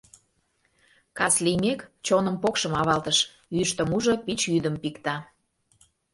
[1.17, 3.17] Кас лиймек, чоным покшым авалтыш,
[3.55, 5.15] Йӱштымужо пич йӱдым пикта.